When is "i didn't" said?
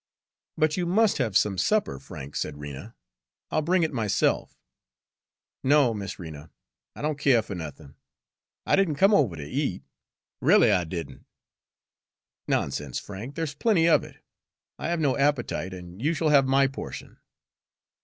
10.71-11.27